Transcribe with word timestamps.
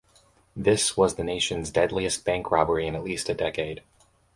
This 0.55 0.97
was 0.97 1.13
the 1.13 1.23
nation's 1.23 1.69
deadliest 1.69 2.25
bank 2.25 2.49
robbery 2.49 2.87
in 2.87 2.95
at 2.95 3.03
least 3.03 3.29
a 3.29 3.35
decade. 3.35 3.83